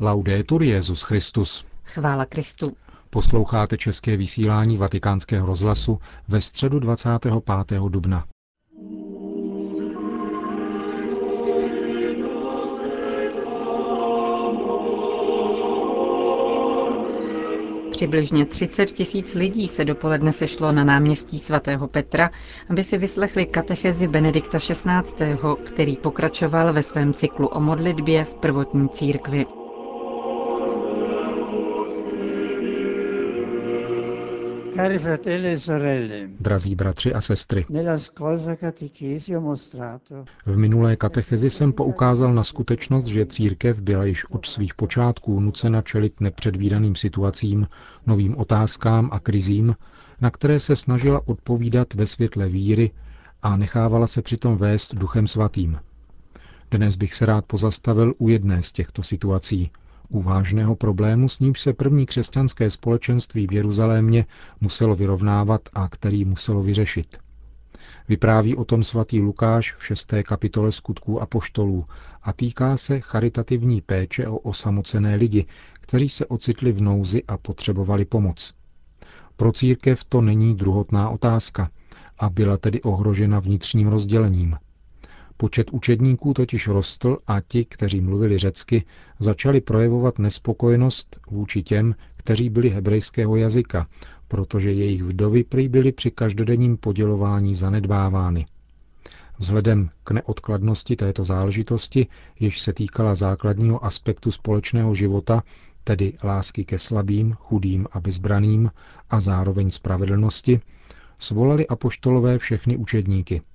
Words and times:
Laudetur 0.00 0.62
Jezus 0.62 1.02
Christus. 1.02 1.64
Chvála 1.84 2.24
Kristu. 2.24 2.76
Posloucháte 3.10 3.76
české 3.76 4.16
vysílání 4.16 4.76
Vatikánského 4.76 5.46
rozhlasu 5.46 5.98
ve 6.28 6.40
středu 6.40 6.78
25. 6.78 7.32
dubna. 7.88 8.24
Přibližně 17.90 18.46
30 18.46 18.86
tisíc 18.86 19.34
lidí 19.34 19.68
se 19.68 19.84
dopoledne 19.84 20.32
sešlo 20.32 20.72
na 20.72 20.84
náměstí 20.84 21.38
svatého 21.38 21.88
Petra, 21.88 22.30
aby 22.70 22.84
si 22.84 22.98
vyslechli 22.98 23.46
katechezi 23.46 24.08
Benedikta 24.08 24.58
XVI., 24.58 25.38
který 25.64 25.96
pokračoval 25.96 26.72
ve 26.72 26.82
svém 26.82 27.14
cyklu 27.14 27.46
o 27.46 27.60
modlitbě 27.60 28.24
v 28.24 28.34
prvotní 28.34 28.88
církvi. 28.88 29.46
Drazí 36.40 36.74
bratři 36.74 37.14
a 37.14 37.20
sestry, 37.20 37.66
v 40.46 40.56
minulé 40.56 40.96
katechezi 40.96 41.50
jsem 41.50 41.72
poukázal 41.72 42.34
na 42.34 42.44
skutečnost, 42.44 43.04
že 43.06 43.26
církev 43.26 43.80
byla 43.80 44.04
již 44.04 44.24
od 44.30 44.46
svých 44.46 44.74
počátků 44.74 45.40
nucena 45.40 45.82
čelit 45.82 46.20
nepředvídaným 46.20 46.96
situacím, 46.96 47.66
novým 48.06 48.36
otázkám 48.38 49.08
a 49.12 49.20
krizím, 49.20 49.76
na 50.20 50.30
které 50.30 50.60
se 50.60 50.76
snažila 50.76 51.20
odpovídat 51.24 51.94
ve 51.94 52.06
světle 52.06 52.48
víry 52.48 52.90
a 53.42 53.56
nechávala 53.56 54.06
se 54.06 54.22
přitom 54.22 54.56
vést 54.56 54.94
duchem 54.94 55.26
svatým. 55.26 55.78
Dnes 56.70 56.96
bych 56.96 57.14
se 57.14 57.26
rád 57.26 57.44
pozastavil 57.44 58.14
u 58.18 58.28
jedné 58.28 58.62
z 58.62 58.72
těchto 58.72 59.02
situací– 59.02 59.70
u 60.08 60.22
vážného 60.22 60.76
problému, 60.76 61.28
s 61.28 61.38
nímž 61.38 61.60
se 61.60 61.72
první 61.72 62.06
křesťanské 62.06 62.70
společenství 62.70 63.46
v 63.46 63.52
Jeruzalémě 63.52 64.26
muselo 64.60 64.96
vyrovnávat 64.96 65.60
a 65.72 65.88
který 65.88 66.24
muselo 66.24 66.62
vyřešit. 66.62 67.18
Vypráví 68.08 68.56
o 68.56 68.64
tom 68.64 68.84
svatý 68.84 69.20
Lukáš 69.20 69.74
v 69.74 69.86
šesté 69.86 70.22
kapitole 70.22 70.72
skutků 70.72 71.20
a 71.22 71.26
poštolů 71.26 71.84
a 72.22 72.32
týká 72.32 72.76
se 72.76 73.00
charitativní 73.00 73.80
péče 73.80 74.28
o 74.28 74.36
osamocené 74.36 75.14
lidi, 75.16 75.46
kteří 75.80 76.08
se 76.08 76.26
ocitli 76.26 76.72
v 76.72 76.82
nouzi 76.82 77.22
a 77.28 77.36
potřebovali 77.38 78.04
pomoc. 78.04 78.54
Pro 79.36 79.52
církev 79.52 80.04
to 80.04 80.20
není 80.20 80.54
druhotná 80.56 81.10
otázka 81.10 81.70
a 82.18 82.30
byla 82.30 82.56
tedy 82.56 82.82
ohrožena 82.82 83.40
vnitřním 83.40 83.88
rozdělením. 83.88 84.56
Počet 85.38 85.70
učedníků 85.70 86.34
totiž 86.34 86.68
rostl 86.68 87.16
a 87.26 87.40
ti, 87.40 87.64
kteří 87.64 88.00
mluvili 88.00 88.38
řecky, 88.38 88.84
začali 89.18 89.60
projevovat 89.60 90.18
nespokojenost 90.18 91.20
vůči 91.30 91.62
těm, 91.62 91.94
kteří 92.16 92.50
byli 92.50 92.68
hebrejského 92.70 93.36
jazyka, 93.36 93.86
protože 94.28 94.72
jejich 94.72 95.02
vdovy 95.02 95.44
prý 95.44 95.68
byly 95.68 95.92
při 95.92 96.10
každodenním 96.10 96.76
podělování 96.76 97.54
zanedbávány. 97.54 98.46
Vzhledem 99.38 99.90
k 100.04 100.10
neodkladnosti 100.10 100.96
této 100.96 101.24
záležitosti, 101.24 102.06
jež 102.40 102.60
se 102.60 102.72
týkala 102.72 103.14
základního 103.14 103.84
aspektu 103.84 104.32
společného 104.32 104.94
života, 104.94 105.42
tedy 105.84 106.12
lásky 106.24 106.64
ke 106.64 106.78
slabým, 106.78 107.32
chudým 107.32 107.86
a 107.92 108.00
bezbraným 108.00 108.70
a 109.10 109.20
zároveň 109.20 109.70
spravedlnosti, 109.70 110.60
svolali 111.18 111.66
apoštolové 111.66 112.38
všechny 112.38 112.76
učedníky– 112.76 113.42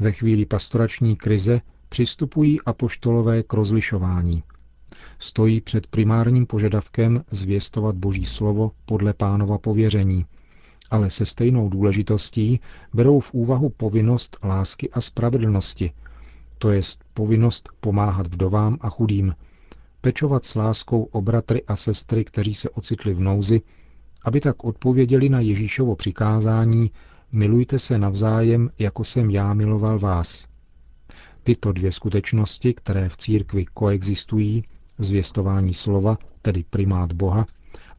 ve 0.00 0.12
chvíli 0.12 0.46
pastorační 0.46 1.16
krize 1.16 1.60
přistupují 1.88 2.60
apoštolové 2.62 3.42
k 3.42 3.52
rozlišování. 3.52 4.42
Stojí 5.18 5.60
před 5.60 5.86
primárním 5.86 6.46
požadavkem 6.46 7.24
zvěstovat 7.30 7.96
Boží 7.96 8.24
slovo 8.24 8.72
podle 8.84 9.12
pánova 9.14 9.58
pověření, 9.58 10.26
ale 10.90 11.10
se 11.10 11.26
stejnou 11.26 11.68
důležitostí 11.68 12.60
berou 12.94 13.20
v 13.20 13.34
úvahu 13.34 13.68
povinnost 13.70 14.36
lásky 14.44 14.90
a 14.90 15.00
spravedlnosti, 15.00 15.92
to 16.58 16.70
jest 16.70 17.04
povinnost 17.14 17.68
pomáhat 17.80 18.26
vdovám 18.26 18.78
a 18.80 18.90
chudým, 18.90 19.34
pečovat 20.00 20.44
s 20.44 20.54
láskou 20.54 21.02
o 21.02 21.22
bratry 21.22 21.62
a 21.64 21.76
sestry, 21.76 22.24
kteří 22.24 22.54
se 22.54 22.70
ocitli 22.70 23.14
v 23.14 23.20
nouzi, 23.20 23.60
aby 24.24 24.40
tak 24.40 24.64
odpověděli 24.64 25.28
na 25.28 25.40
Ježíšovo 25.40 25.96
přikázání 25.96 26.90
milujte 27.32 27.78
se 27.78 27.98
navzájem, 27.98 28.70
jako 28.78 29.04
jsem 29.04 29.30
já 29.30 29.54
miloval 29.54 29.98
vás. 29.98 30.46
Tyto 31.42 31.72
dvě 31.72 31.92
skutečnosti, 31.92 32.74
které 32.74 33.08
v 33.08 33.16
církvi 33.16 33.64
koexistují, 33.74 34.64
zvěstování 34.98 35.74
slova, 35.74 36.18
tedy 36.42 36.64
primát 36.70 37.12
Boha, 37.12 37.46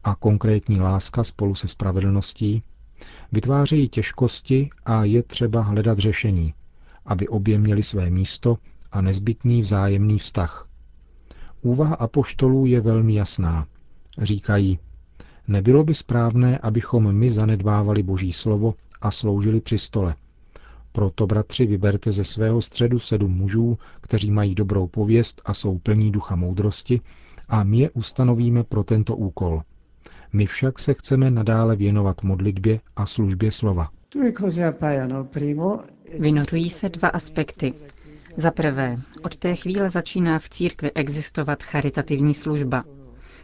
a 0.04 0.14
konkrétní 0.14 0.80
láska 0.80 1.24
spolu 1.24 1.54
se 1.54 1.68
spravedlností, 1.68 2.62
vytvářejí 3.32 3.88
těžkosti 3.88 4.70
a 4.84 5.04
je 5.04 5.22
třeba 5.22 5.62
hledat 5.62 5.98
řešení, 5.98 6.54
aby 7.06 7.28
obě 7.28 7.58
měli 7.58 7.82
své 7.82 8.10
místo 8.10 8.58
a 8.92 9.00
nezbytný 9.00 9.60
vzájemný 9.60 10.18
vztah. 10.18 10.68
Úvaha 11.62 11.94
apoštolů 11.94 12.66
je 12.66 12.80
velmi 12.80 13.14
jasná. 13.14 13.66
Říkají, 14.18 14.78
nebylo 15.48 15.84
by 15.84 15.94
správné, 15.94 16.58
abychom 16.58 17.12
my 17.12 17.30
zanedbávali 17.30 18.02
Boží 18.02 18.32
slovo 18.32 18.74
a 19.00 19.10
sloužili 19.10 19.60
při 19.60 19.78
stole. 19.78 20.14
Proto, 20.92 21.26
bratři, 21.26 21.66
vyberte 21.66 22.12
ze 22.12 22.24
svého 22.24 22.62
středu 22.62 22.98
sedm 22.98 23.32
mužů, 23.32 23.78
kteří 24.00 24.30
mají 24.30 24.54
dobrou 24.54 24.86
pověst 24.86 25.42
a 25.44 25.54
jsou 25.54 25.78
plní 25.78 26.12
ducha 26.12 26.36
moudrosti, 26.36 27.00
a 27.48 27.64
my 27.64 27.78
je 27.78 27.90
ustanovíme 27.90 28.64
pro 28.64 28.84
tento 28.84 29.16
úkol. 29.16 29.62
My 30.32 30.46
však 30.46 30.78
se 30.78 30.94
chceme 30.94 31.30
nadále 31.30 31.76
věnovat 31.76 32.22
modlitbě 32.22 32.80
a 32.96 33.06
službě 33.06 33.52
slova. 33.52 33.88
Vynořují 36.20 36.70
se 36.70 36.88
dva 36.88 37.08
aspekty. 37.08 37.74
Za 38.36 38.50
prvé, 38.50 38.96
od 39.22 39.36
té 39.36 39.56
chvíle 39.56 39.90
začíná 39.90 40.38
v 40.38 40.48
církvi 40.48 40.92
existovat 40.92 41.62
charitativní 41.62 42.34
služba– 42.34 42.84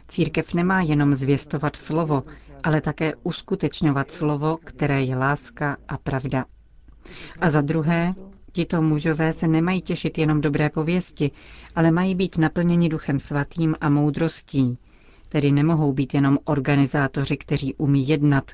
Církev 0.07 0.53
nemá 0.53 0.81
jenom 0.81 1.15
zvěstovat 1.15 1.75
slovo, 1.75 2.23
ale 2.63 2.81
také 2.81 3.13
uskutečňovat 3.23 4.11
slovo, 4.11 4.57
které 4.63 5.03
je 5.03 5.15
láska 5.15 5.77
a 5.87 5.97
pravda. 5.97 6.45
A 7.41 7.49
za 7.49 7.61
druhé, 7.61 8.13
tito 8.51 8.81
mužové 8.81 9.33
se 9.33 9.47
nemají 9.47 9.81
těšit 9.81 10.17
jenom 10.17 10.41
dobré 10.41 10.69
pověsti, 10.69 11.31
ale 11.75 11.91
mají 11.91 12.15
být 12.15 12.37
naplněni 12.37 12.89
duchem 12.89 13.19
svatým 13.19 13.75
a 13.81 13.89
moudrostí, 13.89 14.73
tedy 15.29 15.51
nemohou 15.51 15.93
být 15.93 16.13
jenom 16.13 16.37
organizátoři, 16.45 17.37
kteří 17.37 17.73
umí 17.75 18.07
jednat, 18.07 18.51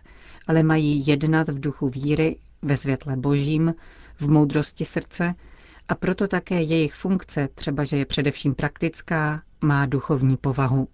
ale 0.47 0.63
mají 0.63 1.07
jednat 1.07 1.49
v 1.49 1.59
duchu 1.59 1.89
víry, 1.89 2.35
ve 2.61 2.77
světle 2.77 3.15
božím, 3.15 3.73
v 4.19 4.29
moudrosti 4.29 4.85
srdce 4.85 5.35
a 5.89 5.95
proto 5.95 6.27
také 6.27 6.61
jejich 6.61 6.93
funkce, 6.93 7.49
třeba 7.55 7.83
že 7.83 7.97
je 7.97 8.05
především 8.05 8.55
praktická, 8.55 9.41
má 9.61 9.85
duchovní 9.85 10.37
povahu. 10.37 10.87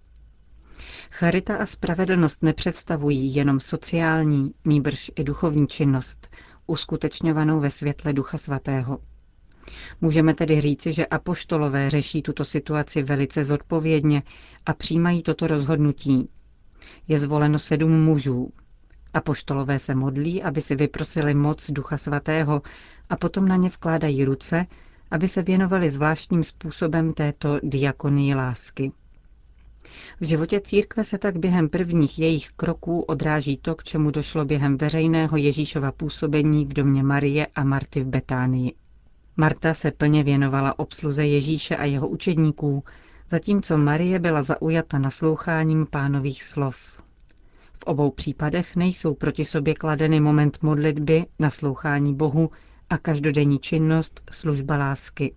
Charita 1.10 1.56
a 1.56 1.66
spravedlnost 1.66 2.42
nepředstavují 2.42 3.34
jenom 3.34 3.60
sociální, 3.60 4.54
nýbrž 4.64 5.10
i 5.16 5.24
duchovní 5.24 5.66
činnost, 5.68 6.28
uskutečňovanou 6.66 7.60
ve 7.60 7.70
světle 7.70 8.12
Ducha 8.12 8.38
Svatého. 8.38 8.98
Můžeme 10.00 10.34
tedy 10.34 10.60
říci, 10.60 10.92
že 10.92 11.06
apoštolové 11.06 11.90
řeší 11.90 12.22
tuto 12.22 12.44
situaci 12.44 13.02
velice 13.02 13.44
zodpovědně 13.44 14.22
a 14.66 14.74
přijímají 14.74 15.22
toto 15.22 15.46
rozhodnutí. 15.46 16.28
Je 17.08 17.18
zvoleno 17.18 17.58
sedm 17.58 18.04
mužů. 18.04 18.52
Apoštolové 19.14 19.78
se 19.78 19.94
modlí, 19.94 20.42
aby 20.42 20.60
si 20.60 20.74
vyprosili 20.76 21.34
moc 21.34 21.70
Ducha 21.70 21.96
Svatého 21.96 22.62
a 23.10 23.16
potom 23.16 23.48
na 23.48 23.56
ně 23.56 23.68
vkládají 23.68 24.24
ruce, 24.24 24.66
aby 25.10 25.28
se 25.28 25.42
věnovali 25.42 25.90
zvláštním 25.90 26.44
způsobem 26.44 27.12
této 27.12 27.60
diakonii 27.62 28.34
lásky. 28.34 28.92
V 30.20 30.26
životě 30.26 30.60
církve 30.60 31.04
se 31.04 31.18
tak 31.18 31.38
během 31.38 31.68
prvních 31.68 32.18
jejich 32.18 32.50
kroků 32.50 33.00
odráží 33.00 33.56
to, 33.56 33.74
k 33.74 33.84
čemu 33.84 34.10
došlo 34.10 34.44
během 34.44 34.78
veřejného 34.78 35.36
Ježíšova 35.36 35.92
působení 35.92 36.64
v 36.64 36.72
domě 36.72 37.02
Marie 37.02 37.46
a 37.54 37.64
Marty 37.64 38.00
v 38.00 38.06
Betánii. 38.06 38.72
Marta 39.36 39.74
se 39.74 39.90
plně 39.90 40.22
věnovala 40.22 40.78
obsluze 40.78 41.26
Ježíše 41.26 41.76
a 41.76 41.84
jeho 41.84 42.08
učedníků, 42.08 42.84
zatímco 43.30 43.78
Marie 43.78 44.18
byla 44.18 44.42
zaujata 44.42 44.98
nasloucháním 44.98 45.86
pánových 45.90 46.42
slov. 46.44 46.76
V 47.78 47.84
obou 47.84 48.10
případech 48.10 48.76
nejsou 48.76 49.14
proti 49.14 49.44
sobě 49.44 49.74
kladeny 49.74 50.20
moment 50.20 50.58
modlitby, 50.62 51.26
naslouchání 51.38 52.14
Bohu 52.14 52.50
a 52.90 52.98
každodenní 52.98 53.58
činnost 53.58 54.20
služba 54.30 54.76
lásky. 54.76 55.34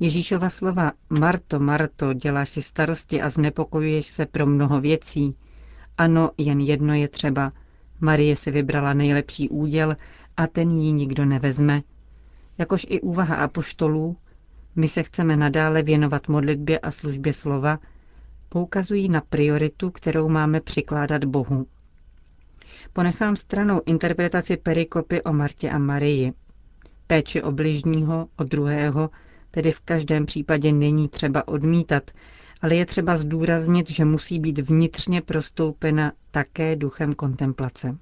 Ježíšova 0.00 0.50
slova 0.50 0.92
Marto, 1.10 1.60
Marto, 1.60 2.12
děláš 2.12 2.50
si 2.50 2.62
starosti 2.62 3.22
a 3.22 3.30
znepokojuješ 3.30 4.06
se 4.06 4.26
pro 4.26 4.46
mnoho 4.46 4.80
věcí. 4.80 5.36
Ano, 5.98 6.30
jen 6.38 6.60
jedno 6.60 6.94
je 6.94 7.08
třeba. 7.08 7.52
Marie 8.00 8.36
si 8.36 8.50
vybrala 8.50 8.92
nejlepší 8.92 9.48
úděl 9.48 9.96
a 10.36 10.46
ten 10.46 10.70
jí 10.70 10.92
nikdo 10.92 11.24
nevezme. 11.24 11.82
Jakož 12.58 12.86
i 12.90 13.00
úvaha 13.00 13.36
apoštolů, 13.36 14.16
my 14.76 14.88
se 14.88 15.02
chceme 15.02 15.36
nadále 15.36 15.82
věnovat 15.82 16.28
modlitbě 16.28 16.78
a 16.78 16.90
službě 16.90 17.32
slova, 17.32 17.78
poukazují 18.48 19.08
na 19.08 19.20
prioritu, 19.20 19.90
kterou 19.90 20.28
máme 20.28 20.60
přikládat 20.60 21.24
Bohu. 21.24 21.66
Ponechám 22.92 23.36
stranou 23.36 23.80
interpretaci 23.86 24.56
perikopy 24.56 25.22
o 25.22 25.32
Martě 25.32 25.70
a 25.70 25.78
Marii. 25.78 26.32
Péči 27.06 27.42
o 27.42 27.52
bližního, 27.52 28.26
o 28.36 28.44
druhého, 28.44 29.10
tedy 29.54 29.72
v 29.72 29.80
každém 29.80 30.26
případě 30.26 30.72
není 30.72 31.08
třeba 31.08 31.48
odmítat, 31.48 32.10
ale 32.62 32.74
je 32.74 32.86
třeba 32.86 33.16
zdůraznit, 33.16 33.90
že 33.90 34.04
musí 34.04 34.38
být 34.38 34.58
vnitřně 34.58 35.22
prostoupena 35.22 36.12
také 36.30 36.76
duchem 36.76 37.14
kontemplace. 37.14 37.96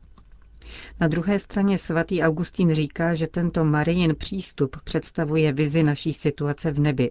Na 1.00 1.08
druhé 1.08 1.38
straně 1.38 1.78
svatý 1.78 2.22
Augustín 2.22 2.74
říká, 2.74 3.14
že 3.14 3.26
tento 3.26 3.64
Marijin 3.64 4.14
přístup 4.18 4.76
představuje 4.84 5.52
vizi 5.52 5.82
naší 5.82 6.12
situace 6.12 6.70
v 6.70 6.80
nebi. 6.80 7.10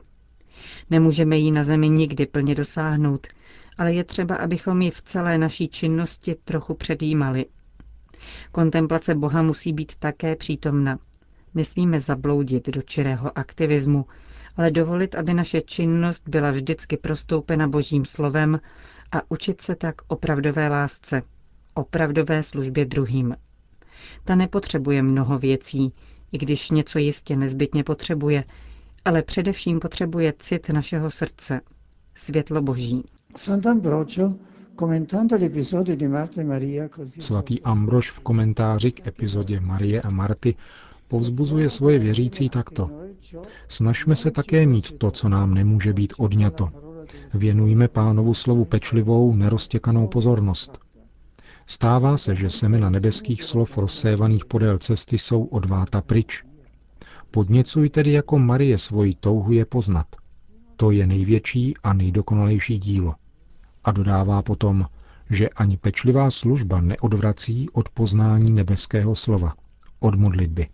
Nemůžeme 0.90 1.38
ji 1.38 1.52
na 1.52 1.64
zemi 1.64 1.90
nikdy 1.90 2.26
plně 2.26 2.56
dosáhnout, 2.56 3.28
ale 3.78 3.94
je 3.94 4.04
třeba, 4.04 4.36
abychom 4.36 4.82
ji 4.82 4.92
v 4.92 5.02
celé 5.02 5.38
naší 5.38 5.68
činnosti 5.68 6.36
trochu 6.36 6.74
předjímali. 6.74 7.46
Kontemplace 8.52 9.16
Boha 9.16 9.42
musí 9.42 9.74
být 9.74 9.96
také 9.96 10.36
přítomna. 10.36 11.00
Nesmíme 11.56 12.00
zabloudit 12.02 12.70
do 12.70 12.82
čirého 12.82 13.38
aktivismu, 13.38 14.06
ale 14.62 14.72
dovolit, 14.72 15.16
aby 15.16 15.34
naše 15.34 15.62
činnost 15.62 16.24
byla 16.30 16.52
vždycky 16.52 16.98
prostoupena 16.98 17.68
Božím 17.68 18.06
slovem 18.06 18.60
a 19.12 19.22
učit 19.30 19.62
se 19.62 19.76
tak 19.76 19.96
opravdové 20.08 20.68
lásce, 20.68 21.22
opravdové 21.74 22.44
službě 22.44 22.86
druhým. 22.86 23.36
Ta 24.24 24.36
nepotřebuje 24.36 25.02
mnoho 25.02 25.40
věcí, 25.40 25.92
i 26.32 26.38
když 26.38 26.72
něco 26.72 27.00
jistě 27.00 27.36
nezbytně 27.36 27.84
potřebuje, 27.84 28.44
ale 29.06 29.24
především 29.24 29.80
potřebuje 29.80 30.34
cit 30.40 30.70
našeho 30.70 31.12
srdce, 31.12 31.62
světlo 32.16 32.62
Boží. 32.62 33.04
Svatý 37.20 37.62
Ambrož 37.62 38.12
v 38.12 38.20
komentáři 38.20 38.92
k 38.92 39.08
epizodě 39.08 39.60
Marie 39.60 40.02
a 40.02 40.10
Marty 40.10 40.56
povzbuzuje 41.08 41.70
svoje 41.70 42.00
věřící 42.00 42.50
takto. 42.50 43.11
Snažme 43.68 44.16
se 44.16 44.32
také 44.32 44.66
mít 44.66 44.98
to, 44.98 45.12
co 45.12 45.30
nám 45.30 45.54
nemůže 45.54 45.94
být 45.94 46.14
odňato. 46.18 46.70
Věnujme 47.34 47.88
pánovu 47.88 48.34
slovu 48.34 48.66
pečlivou, 48.66 49.36
neroztěkanou 49.36 50.08
pozornost. 50.08 50.80
Stává 51.66 52.18
se, 52.18 52.36
že 52.36 52.50
semena 52.50 52.90
nebeských 52.90 53.44
slov 53.44 53.78
rozsévaných 53.78 54.46
podél 54.46 54.78
cesty 54.78 55.18
jsou 55.18 55.44
odváta 55.44 56.02
pryč. 56.02 56.44
Podněcuj 57.32 57.90
tedy 57.90 58.12
jako 58.12 58.40
Marie 58.40 58.78
svoji 58.78 59.16
touhu 59.16 59.52
je 59.52 59.66
poznat. 59.66 60.08
To 60.76 60.92
je 60.92 61.08
největší 61.08 61.74
a 61.84 61.94
nejdokonalejší 61.94 62.80
dílo. 62.80 63.16
A 63.84 63.92
dodává 63.92 64.42
potom, 64.42 64.86
že 65.30 65.50
ani 65.50 65.78
pečlivá 65.78 66.32
služba 66.32 66.82
neodvrací 66.82 67.70
od 67.70 67.90
poznání 67.90 68.52
nebeského 68.52 69.16
slova, 69.16 69.54
od 70.00 70.16
modlitby. 70.16 70.68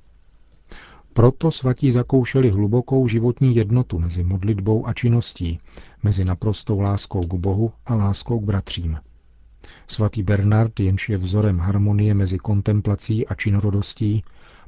Proto 1.18 1.52
svatí 1.52 1.92
zakoušeli 1.92 2.50
hlubokou 2.50 3.08
životní 3.08 3.56
jednotu 3.56 4.00
mezi 4.00 4.24
modlitbou 4.24 4.88
a 4.88 4.94
činností, 4.94 5.60
mezi 6.04 6.26
naprostou 6.26 6.80
láskou 6.80 7.22
k 7.22 7.34
Bohu 7.34 7.72
a 7.86 7.96
láskou 7.96 8.40
k 8.40 8.44
bratřím. 8.44 8.98
Svatý 9.88 10.24
Bernard, 10.24 10.80
jenž 10.80 11.10
je 11.10 11.18
vzorem 11.18 11.60
harmonie 11.60 12.14
mezi 12.14 12.38
kontemplací 12.38 13.28
a 13.28 13.36
činorodostí, 13.36 14.24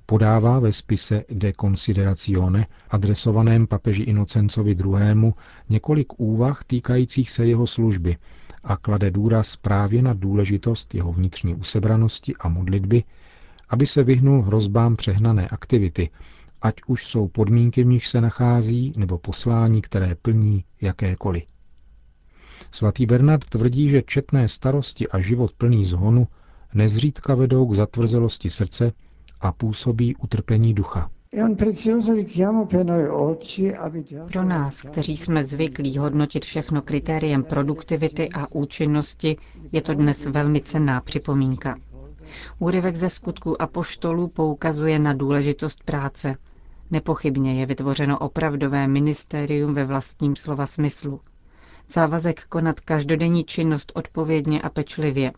podává 0.05 0.59
ve 0.59 0.71
spise 0.71 1.23
De 1.29 1.53
Considerazione, 1.61 2.67
adresovaném 2.89 3.67
papeži 3.67 4.03
Inocencovi 4.03 4.71
II. 4.71 5.33
několik 5.69 6.19
úvah 6.19 6.63
týkajících 6.63 7.31
se 7.31 7.45
jeho 7.45 7.67
služby 7.67 8.17
a 8.63 8.77
klade 8.77 9.11
důraz 9.11 9.55
právě 9.55 10.01
na 10.01 10.13
důležitost 10.13 10.95
jeho 10.95 11.13
vnitřní 11.13 11.55
usebranosti 11.55 12.33
a 12.39 12.49
modlitby, 12.49 13.03
aby 13.69 13.87
se 13.87 14.03
vyhnul 14.03 14.41
hrozbám 14.41 14.95
přehnané 14.95 15.47
aktivity, 15.47 16.09
ať 16.61 16.75
už 16.87 17.07
jsou 17.07 17.27
podmínky, 17.27 17.83
v 17.83 17.87
nich 17.87 18.07
se 18.07 18.21
nachází, 18.21 18.93
nebo 18.97 19.17
poslání, 19.17 19.81
které 19.81 20.15
plní 20.15 20.63
jakékoliv. 20.81 21.43
Svatý 22.71 23.05
Bernard 23.05 23.45
tvrdí, 23.45 23.89
že 23.89 24.01
četné 24.01 24.47
starosti 24.47 25.07
a 25.07 25.19
život 25.19 25.51
plný 25.57 25.85
zhonu 25.85 26.27
nezřídka 26.73 27.35
vedou 27.35 27.65
k 27.67 27.73
zatvrzelosti 27.75 28.49
srdce 28.49 28.91
a 29.41 29.51
působí 29.51 30.15
utrpení 30.15 30.73
ducha. 30.73 31.09
Pro 34.31 34.43
nás, 34.43 34.81
kteří 34.81 35.17
jsme 35.17 35.43
zvyklí 35.43 35.97
hodnotit 35.97 36.45
všechno 36.45 36.81
kritériem 36.81 37.43
produktivity 37.43 38.29
a 38.29 38.51
účinnosti, 38.51 39.37
je 39.71 39.81
to 39.81 39.93
dnes 39.93 40.25
velmi 40.25 40.61
cenná 40.61 41.01
připomínka. 41.01 41.77
Úryvek 42.59 42.95
ze 42.95 43.09
skutků 43.09 43.61
apoštolů 43.61 44.27
poukazuje 44.27 44.99
na 44.99 45.13
důležitost 45.13 45.83
práce. 45.83 46.35
Nepochybně 46.91 47.59
je 47.59 47.65
vytvořeno 47.65 48.19
opravdové 48.19 48.87
ministérium 48.87 49.73
ve 49.73 49.85
vlastním 49.85 50.35
slova 50.35 50.65
smyslu. 50.65 51.21
Závazek 51.87 52.43
konat 52.43 52.79
každodenní 52.79 53.43
činnost 53.43 53.91
odpovědně 53.95 54.61
a 54.61 54.69
pečlivě. 54.69 55.31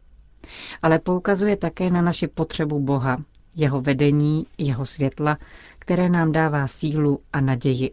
Ale 0.82 1.00
poukazuje 1.00 1.58
také 1.58 1.90
na 1.90 2.02
naši 2.02 2.28
potřebu 2.28 2.80
Boha, 2.80 3.18
jeho 3.56 3.82
vedení, 3.82 4.46
jeho 4.58 4.86
světla, 4.86 5.38
které 5.80 6.10
nám 6.10 6.32
dává 6.32 6.68
sílu 6.68 7.20
a 7.34 7.42
naději. 7.42 7.92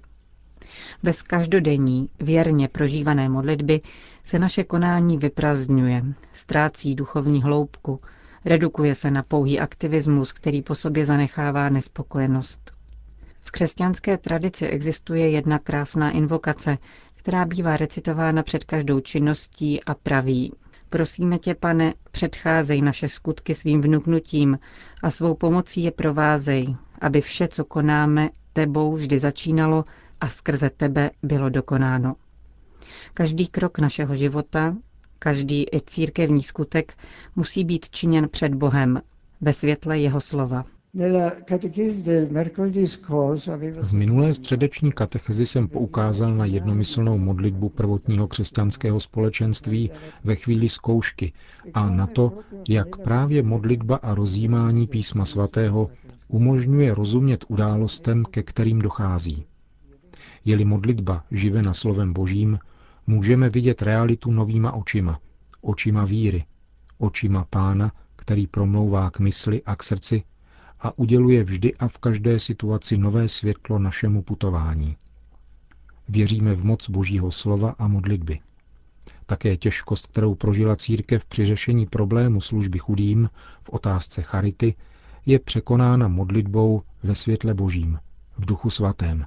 Bez 1.02 1.22
každodenní, 1.22 2.08
věrně 2.20 2.69
prožívané 2.69 3.28
modlitby 3.28 3.81
se 4.25 4.38
naše 4.38 4.64
konání 4.64 5.19
vyprazdňuje, 5.19 6.02
ztrácí 6.32 6.94
duchovní 6.94 7.43
hloubku, 7.43 8.00
redukuje 8.44 8.94
se 8.94 9.11
na 9.11 9.22
pouhý 9.22 9.61
aktivismus, 9.61 10.32
který 10.32 10.62
po 10.62 10.75
sobě 10.75 11.06
zanechává 11.06 11.69
nespokojenost. 11.69 12.77
V 13.49 13.50
křesťanské 13.50 14.19
tradici 14.19 14.67
existuje 14.67 15.31
jedna 15.31 15.59
krásná 15.59 16.11
invokace, 16.11 16.79
která 17.15 17.45
bývá 17.45 17.77
recitována 17.77 18.43
před 18.43 18.65
každou 18.65 19.00
činností 19.00 19.85
a 19.85 19.95
praví. 19.95 20.53
Prosíme 20.91 21.39
tě, 21.39 21.55
pane, 21.55 21.95
předcházej 22.11 22.83
naše 22.83 23.09
skutky 23.09 23.55
svým 23.55 23.81
vnuknutím 23.81 24.59
a 25.03 25.11
svou 25.11 25.35
pomocí 25.35 25.83
je 25.83 25.91
provázej, 25.91 26.77
aby 27.00 27.21
vše, 27.21 27.49
co 27.49 27.65
konáme, 27.65 28.29
tebou 28.53 28.93
vždy 28.93 29.19
začínalo 29.19 29.85
a 30.21 30.29
skrze 30.29 30.71
tebe 30.71 31.11
bylo 31.23 31.49
dokonáno. 31.49 32.15
Každý 33.15 33.47
krok 33.49 33.79
našeho 33.79 34.17
života, 34.17 34.77
každý 35.19 35.62
i 35.62 35.81
církevní 35.87 36.43
skutek 36.43 36.95
musí 37.37 37.64
být 37.64 37.90
činěn 37.90 38.28
před 38.28 38.55
Bohem, 38.55 39.02
ve 39.40 39.52
světle 39.52 39.99
jeho 39.99 40.21
slova. 40.21 40.64
V 43.83 43.93
minulé 43.93 44.35
středeční 44.35 44.93
katechezi 44.93 45.47
jsem 45.47 45.69
poukázal 45.69 46.35
na 46.35 46.45
jednomyslnou 46.45 47.19
modlitbu 47.19 47.69
prvotního 47.69 48.28
křesťanského 48.28 49.00
společenství 49.00 49.90
ve 50.25 50.37
chvíli 50.37 50.69
zkoušky 50.69 51.33
a 51.75 51.90
na 51.90 52.07
to, 52.07 52.38
jak 52.69 52.97
právě 52.97 53.43
modlitba 53.43 53.97
a 53.97 54.14
rozjímání 54.14 54.87
písma 54.87 55.25
svatého 55.25 55.90
umožňuje 56.28 56.95
rozumět 56.95 57.45
událostem, 57.49 58.25
ke 58.25 58.43
kterým 58.43 58.78
dochází. 58.78 59.45
Je-li 60.45 60.64
modlitba 60.64 61.25
živena 61.31 61.75
slovem 61.75 62.12
božím, 62.12 62.59
můžeme 63.07 63.49
vidět 63.50 63.83
realitu 63.83 64.31
novýma 64.31 64.73
očima, 64.73 65.21
očima 65.61 66.05
víry, 66.05 66.45
očima 66.99 67.47
pána, 67.50 67.93
který 68.17 68.47
promlouvá 68.47 69.11
k 69.11 69.19
mysli 69.19 69.62
a 69.62 69.76
k 69.76 69.83
srdci 69.83 70.23
a 70.80 70.99
uděluje 70.99 71.44
vždy 71.44 71.75
a 71.75 71.88
v 71.88 71.99
každé 71.99 72.38
situaci 72.38 72.99
nové 72.99 73.28
světlo 73.28 73.78
našemu 73.78 74.23
putování. 74.23 74.97
Věříme 76.08 76.54
v 76.54 76.64
moc 76.64 76.90
Božího 76.90 77.30
slova 77.30 77.75
a 77.78 77.88
modlitby. 77.88 78.40
Také 79.26 79.56
těžkost, 79.56 80.06
kterou 80.06 80.35
prožila 80.35 80.76
církev 80.76 81.25
při 81.25 81.44
řešení 81.44 81.87
problému 81.87 82.40
služby 82.40 82.78
chudým 82.78 83.30
v 83.62 83.68
otázce 83.70 84.23
charity, 84.23 84.75
je 85.26 85.38
překonána 85.38 86.08
modlitbou 86.08 86.82
ve 87.02 87.14
světle 87.14 87.54
Božím, 87.54 87.99
v 88.38 88.47
duchu 88.47 88.70
svatém. 88.70 89.26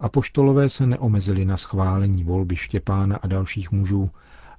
Apoštolové 0.00 0.68
se 0.68 0.86
neomezili 0.86 1.44
na 1.44 1.56
schválení 1.56 2.24
volby 2.24 2.56
Štěpána 2.56 3.16
a 3.16 3.26
dalších 3.26 3.72
mužů, 3.72 4.10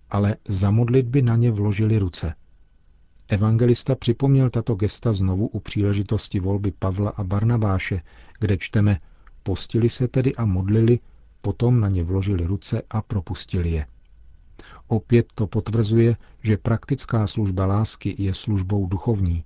ale 0.10 0.36
za 0.48 0.72
modlitby 0.72 1.22
na 1.22 1.36
ně 1.36 1.52
vložili 1.52 2.00
ruce– 2.00 2.34
Evangelista 3.30 3.96
připomněl 3.96 4.50
tato 4.50 4.76
gesta 4.76 5.14
znovu 5.14 5.48
u 5.48 5.60
příležitosti 5.60 6.40
volby 6.40 6.72
Pavla 6.80 7.10
a 7.10 7.24
Barnabáše, 7.24 8.02
kde 8.40 8.58
čteme 8.58 9.00
Postili 9.44 9.90
se 9.90 10.08
tedy 10.08 10.36
a 10.36 10.46
modlili, 10.46 11.00
potom 11.42 11.80
na 11.80 11.90
ně 11.90 12.04
vložili 12.04 12.46
ruce 12.46 12.82
a 12.90 13.02
propustili 13.02 13.72
je. 13.72 13.86
Opět 14.88 15.28
to 15.36 15.48
potvrzuje, 15.48 16.16
že 16.44 16.58
praktická 16.58 17.28
služba 17.28 17.66
lásky 17.66 18.16
je 18.18 18.34
službou 18.34 18.86
duchovní. 18.86 19.44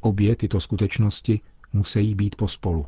Obě 0.00 0.36
tyto 0.36 0.60
skutečnosti 0.60 1.40
musí 1.72 2.14
být 2.14 2.36
pospolu. 2.36 2.86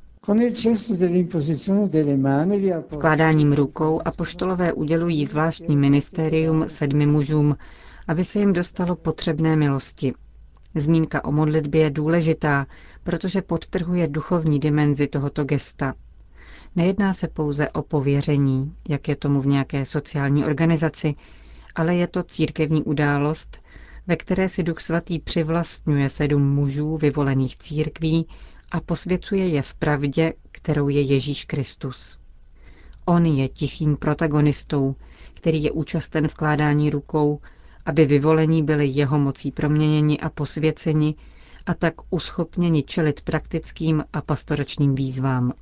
Vkládáním 2.90 3.52
rukou 3.52 4.00
apoštolové 4.04 4.72
udělují 4.72 5.26
zvláštní 5.26 5.76
ministérium 5.76 6.64
sedmi 6.68 7.06
mužům, 7.06 7.56
aby 8.10 8.24
se 8.24 8.38
jim 8.38 8.52
dostalo 8.52 8.96
potřebné 8.96 9.56
milosti. 9.56 10.12
Zmínka 10.74 11.24
o 11.24 11.32
modlitbě 11.32 11.82
je 11.82 11.90
důležitá, 11.90 12.66
protože 13.02 13.42
podtrhuje 13.42 14.08
duchovní 14.08 14.58
dimenzi 14.60 15.06
tohoto 15.08 15.44
gesta. 15.44 15.94
Nejedná 16.76 17.14
se 17.14 17.28
pouze 17.28 17.68
o 17.70 17.82
pověření, 17.82 18.74
jak 18.88 19.08
je 19.08 19.16
tomu 19.16 19.40
v 19.40 19.46
nějaké 19.46 19.84
sociální 19.84 20.44
organizaci, 20.44 21.14
ale 21.74 21.94
je 21.96 22.06
to 22.06 22.22
církevní 22.22 22.82
událost, 22.82 23.62
ve 24.06 24.16
které 24.16 24.48
si 24.48 24.62
Duch 24.62 24.80
Svatý 24.80 25.18
přivlastňuje 25.18 26.08
sedm 26.08 26.54
mužů 26.54 26.96
vyvolených 26.96 27.56
církví 27.56 28.26
a 28.70 28.80
posvěcuje 28.80 29.48
je 29.48 29.62
v 29.62 29.74
pravdě, 29.74 30.32
kterou 30.52 30.88
je 30.88 31.00
Ježíš 31.00 31.44
Kristus. 31.44 32.18
On 33.04 33.26
je 33.26 33.48
tichým 33.48 33.96
protagonistou, 33.96 34.94
který 35.34 35.62
je 35.62 35.70
účasten 35.70 36.28
v 36.28 36.34
kládání 36.34 36.90
rukou, 36.90 37.40
aby 37.86 38.06
vyvolení 38.06 38.62
byli 38.62 38.86
jeho 38.86 39.18
mocí 39.18 39.50
proměněni 39.50 40.18
a 40.20 40.30
posvěceni 40.30 41.14
a 41.66 41.74
tak 41.74 41.94
uschopněni 42.10 42.82
čelit 42.82 43.20
praktickým 43.20 44.04
a 44.12 44.20
pastoračním 44.20 44.94
výzvám. 44.94 45.52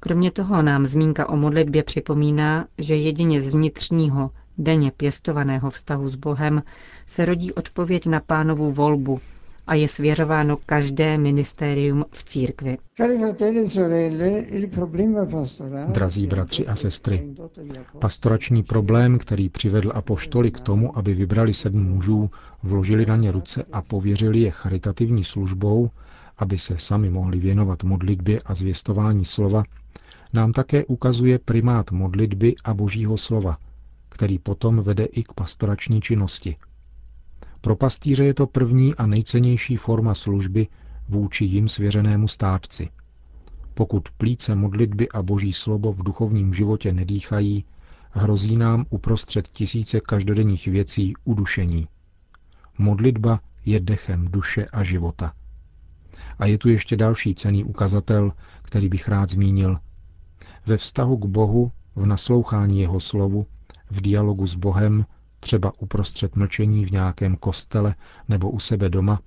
Kromě 0.00 0.30
toho 0.30 0.62
nám 0.62 0.86
zmínka 0.86 1.28
o 1.28 1.36
modlitbě 1.36 1.82
připomíná, 1.82 2.66
že 2.78 2.96
jedině 2.96 3.42
z 3.42 3.48
vnitřního, 3.48 4.30
denně 4.58 4.90
pěstovaného 4.90 5.70
vztahu 5.70 6.08
s 6.08 6.16
Bohem 6.16 6.62
se 7.06 7.24
rodí 7.24 7.52
odpověď 7.52 8.06
na 8.06 8.20
pánovu 8.20 8.72
volbu 8.72 9.20
a 9.66 9.74
je 9.74 9.88
svěřováno 9.88 10.58
každé 10.66 11.18
ministérium 11.18 12.04
v 12.10 12.24
církvi. 12.24 12.78
Drazí 15.88 16.26
bratři 16.26 16.66
a 16.66 16.76
sestry, 16.76 17.34
pastorační 17.98 18.62
problém, 18.62 19.18
který 19.18 19.48
přivedl 19.48 19.92
apoštoli 19.94 20.50
k 20.50 20.60
tomu, 20.60 20.98
aby 20.98 21.14
vybrali 21.14 21.54
sedm 21.54 21.82
mužů, 21.84 22.30
vložili 22.62 23.06
na 23.06 23.16
ně 23.16 23.32
ruce 23.32 23.64
a 23.72 23.82
pověřili 23.82 24.40
je 24.40 24.50
charitativní 24.50 25.24
službou, 25.24 25.90
aby 26.38 26.58
se 26.58 26.78
sami 26.78 27.10
mohli 27.10 27.38
věnovat 27.38 27.82
modlitbě 27.82 28.38
a 28.44 28.54
zvěstování 28.54 29.24
slova, 29.24 29.64
nám 30.32 30.52
také 30.52 30.84
ukazuje 30.84 31.38
primát 31.38 31.90
modlitby 31.90 32.54
a 32.64 32.74
božího 32.74 33.18
slova, 33.18 33.56
který 34.08 34.38
potom 34.38 34.80
vede 34.80 35.04
i 35.04 35.22
k 35.22 35.32
pastorační 35.32 36.00
činnosti. 36.00 36.56
Pro 37.62 37.76
pastýře 37.76 38.24
je 38.24 38.34
to 38.34 38.46
první 38.46 38.94
a 38.94 39.06
nejcennější 39.06 39.76
forma 39.76 40.14
služby 40.14 40.66
vůči 41.08 41.44
jim 41.44 41.68
svěřenému 41.68 42.28
státci. 42.28 42.88
Pokud 43.74 44.08
plíce 44.10 44.54
modlitby 44.54 45.08
a 45.08 45.22
boží 45.22 45.52
slovo 45.52 45.92
v 45.92 46.02
duchovním 46.02 46.54
životě 46.54 46.92
nedýchají, 46.92 47.64
hrozí 48.10 48.56
nám 48.56 48.86
uprostřed 48.90 49.48
tisíce 49.48 50.00
každodenních 50.00 50.66
věcí 50.66 51.14
udušení. 51.24 51.88
Modlitba 52.78 53.40
je 53.64 53.80
dechem 53.80 54.28
duše 54.28 54.66
a 54.66 54.82
života. 54.82 55.32
A 56.38 56.46
je 56.46 56.58
tu 56.58 56.68
ještě 56.68 56.96
další 56.96 57.34
cený 57.34 57.64
ukazatel, 57.64 58.32
který 58.62 58.88
bych 58.88 59.08
rád 59.08 59.28
zmínil. 59.28 59.78
Ve 60.66 60.76
vztahu 60.76 61.16
k 61.16 61.26
Bohu, 61.26 61.72
v 61.96 62.06
naslouchání 62.06 62.80
jeho 62.80 63.00
slovu, 63.00 63.46
v 63.90 64.00
dialogu 64.00 64.46
s 64.46 64.54
Bohem, 64.54 65.06
třeba 65.42 65.72
uprostřed 65.78 66.36
mlčení 66.36 66.84
v 66.86 66.90
nějakém 66.92 67.36
kostele 67.36 67.94
nebo 68.28 68.50
u 68.50 68.58
sebe 68.58 68.88
doma, 68.88 69.20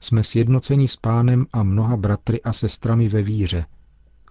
jsme 0.00 0.22
sjednoceni 0.24 0.88
s 0.88 0.96
pánem 0.96 1.46
a 1.52 1.62
mnoha 1.62 1.96
bratry 1.96 2.42
a 2.42 2.52
sestrami 2.52 3.08
ve 3.08 3.22
víře, 3.22 3.66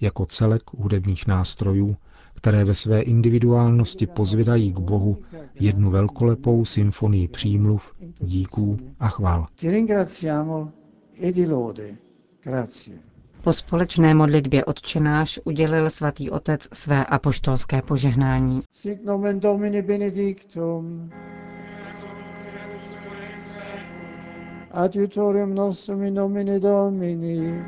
jako 0.02 0.26
celek 0.26 0.62
hudebních 0.78 1.28
nástrojů, 1.28 1.96
které 2.34 2.66
ve 2.66 2.76
své 2.76 3.02
individuálnosti 3.02 4.08
pozvědají 4.08 4.74
k 4.74 4.80
Bohu 4.80 5.18
jednu 5.60 5.92
velkolepou 5.92 6.66
symfonii 6.66 7.28
přímluv, 7.28 7.94
díků 8.22 8.78
a 9.00 9.08
chval. 9.08 9.46
Po 13.44 13.54
společné 13.54 14.14
modlitbě 14.14 14.66
odčenáš 14.66 15.40
udělil 15.44 15.90
svatý 15.90 16.30
otec 16.30 16.68
své 16.74 17.06
apoštolské 17.06 17.82
požehnání. 17.82 18.62
Sit 18.72 19.06
nomen 19.06 19.40
Domini 19.40 19.82
benedictum. 19.82 21.10
Adiutorium 24.72 25.56
nostrum 25.56 26.04
in 26.04 26.14
nomine 26.14 26.60
Domini. 26.60 27.66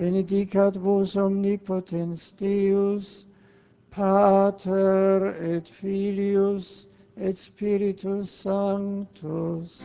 Benedicat 0.00 0.76
vos 0.76 1.16
omnipotens 1.16 2.32
Deus, 2.32 3.28
Pater 3.96 5.34
et 5.40 5.68
Filius 5.68 6.88
et 7.16 7.38
Spiritus 7.38 8.30
Sanctus. 8.30 9.84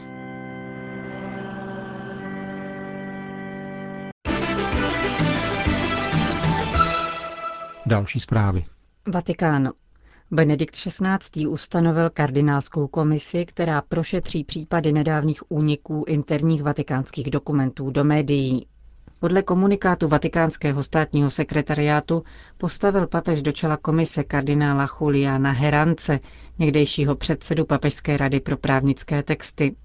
Další 7.88 8.20
zprávy. 8.20 8.64
Vatikán. 9.14 9.70
Benedikt 10.32 10.76
XVI. 10.76 11.48
ustanovil 11.48 12.10
kardinálskou 12.10 12.88
komisi, 12.88 13.46
která 13.46 13.82
prošetří 13.82 14.44
případy 14.44 14.94
nedávných 14.94 15.52
úniků 15.52 16.04
interních 16.08 16.64
vatikánských 16.64 17.30
dokumentů 17.32 17.90
do 17.90 18.04
médií. 18.04 18.68
Podle 19.20 19.42
komunikátu 19.44 20.08
vatikánského 20.08 20.84
státního 20.84 21.30
sekretariátu 21.30 22.24
postavil 22.58 23.08
papež 23.08 23.42
do 23.42 23.52
čela 23.52 23.78
komise 23.78 24.24
kardinála 24.24 24.88
Juliana 25.02 25.52
Herance, 25.52 26.20
někdejšího 26.60 27.16
předsedu 27.16 27.66
Papežské 27.66 28.18
rady 28.18 28.40
pro 28.40 28.58
právnické 28.58 29.24
texty. 29.24 29.76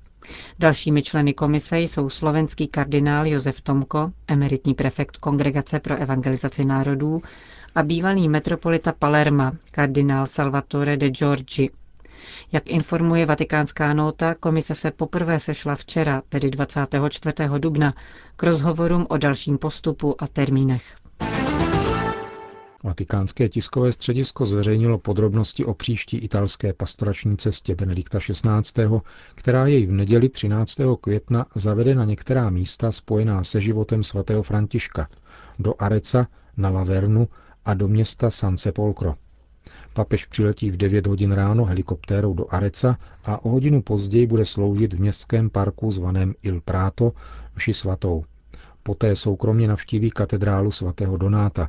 Dalšími 0.59 1.03
členy 1.03 1.35
komise 1.35 1.79
jsou 1.79 2.09
slovenský 2.09 2.69
kardinál 2.69 3.27
Josef 3.27 3.61
Tomko, 3.61 4.11
emeritní 4.29 4.75
prefekt 4.75 5.17
Kongregace 5.17 5.81
pro 5.81 5.97
evangelizaci 5.97 6.65
národů, 6.65 7.23
a 7.75 7.83
bývalý 7.83 8.29
metropolita 8.29 8.93
Palerma, 8.93 9.53
kardinál 9.71 10.27
Salvatore 10.27 10.97
de 10.97 11.09
Giorgi. 11.11 11.71
Jak 12.53 12.71
informuje 12.71 13.27
vatikánská 13.27 13.95
nota, 13.95 14.35
komise 14.35 14.75
se 14.75 14.91
poprvé 14.91 15.41
sešla 15.41 15.75
včera, 15.77 16.23
tedy 16.29 16.51
24. 16.51 17.35
dubna, 17.59 17.95
k 18.37 18.43
rozhovorům 18.43 19.07
o 19.11 19.17
dalším 19.19 19.59
postupu 19.59 20.15
a 20.23 20.27
termínech. 20.27 20.97
Vatikánské 22.85 23.49
tiskové 23.49 23.93
středisko 23.93 24.47
zveřejnilo 24.47 24.99
podrobnosti 24.99 25.65
o 25.65 25.75
příští 25.75 26.17
italské 26.19 26.73
pastorační 26.73 27.37
cestě 27.37 27.75
Benedikta 27.75 28.19
XVI., 28.19 28.85
která 29.35 29.67
jej 29.67 29.87
v 29.87 29.93
neděli 29.93 30.29
13. 30.29 30.77
května 31.01 31.47
zavede 31.55 31.95
na 31.95 32.05
některá 32.05 32.51
místa 32.51 32.93
spojená 32.93 33.45
se 33.45 33.61
životem 33.61 34.03
svatého 34.03 34.43
Františka, 34.43 35.09
do 35.59 35.75
Areca, 35.79 36.27
na 36.57 36.71
Lavernu 36.71 37.29
a 37.65 37.75
do 37.75 37.89
města 37.89 38.31
San 38.31 38.57
Sepolcro. 38.57 39.15
Papež 39.95 40.27
přiletí 40.27 40.71
v 40.71 40.77
9 40.77 41.07
hodin 41.07 41.33
ráno 41.33 41.65
helikoptérou 41.65 42.35
do 42.35 42.55
Areca 42.55 42.99
a 43.25 43.45
o 43.45 43.49
hodinu 43.49 43.83
později 43.83 44.27
bude 44.27 44.45
sloužit 44.45 44.95
v 44.95 45.01
městském 45.01 45.51
parku 45.51 45.91
zvaném 45.91 46.35
Il 46.43 46.61
Prato 46.61 47.13
vši 47.55 47.75
svatou. 47.75 48.25
Poté 48.83 49.17
soukromně 49.17 49.69
navštíví 49.69 50.11
katedrálu 50.11 50.71
svatého 50.71 51.17
Donáta. 51.17 51.69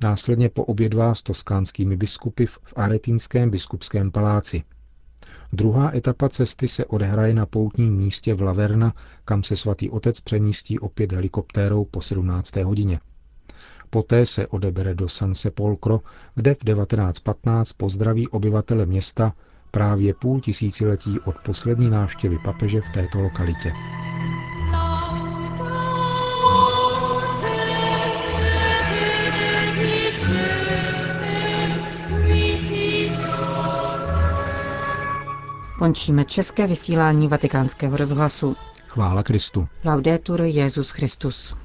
Následně 0.00 0.48
poobědvá 0.48 1.14
s 1.14 1.22
toskánskými 1.22 1.96
biskupy 1.96 2.46
v 2.46 2.58
aretinském 2.76 3.50
biskupském 3.50 4.10
paláci. 4.10 4.62
Druhá 5.52 5.96
etapa 5.96 6.28
cesty 6.28 6.68
se 6.68 6.84
odehraje 6.84 7.34
na 7.34 7.46
poutním 7.46 7.96
místě 7.96 8.34
v 8.34 8.42
Laverna, 8.42 8.94
kam 9.24 9.42
se 9.42 9.56
svatý 9.56 9.90
otec 9.90 10.20
přemístí 10.20 10.78
opět 10.78 11.12
helikoptérou 11.12 11.84
po 11.84 12.00
17. 12.00 12.56
hodině. 12.56 13.00
Poté 13.92 14.26
se 14.26 14.46
odebere 14.46 14.94
do 14.94 15.08
San 15.08 15.34
Sepolcro, 15.34 16.00
kde 16.34 16.54
v 16.54 16.58
1915 16.58 17.72
pozdraví 17.72 18.28
obyvatele 18.28 18.86
města 18.86 19.32
právě 19.70 20.14
půl 20.14 20.40
tisíciletí 20.40 21.20
od 21.20 21.36
poslední 21.44 21.90
návštěvy 21.90 22.38
papeže 22.44 22.80
v 22.80 22.90
této 22.90 23.20
lokalitě. 23.20 23.72
Končíme 35.78 36.24
české 36.24 36.66
vysílání 36.66 37.28
vatikánského 37.28 37.96
rozhlasu. 37.96 38.56
Chvála 38.88 39.22
Kristu. 39.22 39.68
Laudetur 39.84 40.42
Jezus 40.42 40.90
Christus. 40.90 41.56